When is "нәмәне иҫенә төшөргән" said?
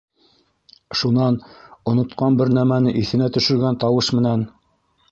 2.59-3.81